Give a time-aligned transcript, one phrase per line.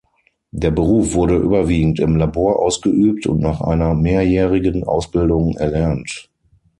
[0.49, 6.31] Der Beruf wurde überwiegend im Labor ausgeübt und nach einer mehrjährigen Ausbildung erlernt.